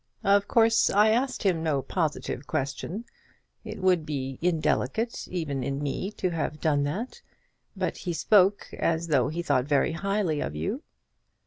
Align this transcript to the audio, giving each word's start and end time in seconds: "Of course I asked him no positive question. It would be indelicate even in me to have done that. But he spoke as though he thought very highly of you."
"Of 0.23 0.47
course 0.47 0.89
I 0.89 1.09
asked 1.09 1.43
him 1.43 1.61
no 1.61 1.83
positive 1.83 2.47
question. 2.47 3.05
It 3.63 3.77
would 3.79 4.03
be 4.03 4.39
indelicate 4.41 5.27
even 5.27 5.63
in 5.63 5.77
me 5.79 6.09
to 6.13 6.31
have 6.31 6.59
done 6.59 6.85
that. 6.85 7.21
But 7.77 7.97
he 7.97 8.11
spoke 8.13 8.73
as 8.79 9.09
though 9.09 9.27
he 9.27 9.43
thought 9.43 9.65
very 9.65 9.91
highly 9.91 10.39
of 10.39 10.55
you." 10.55 10.81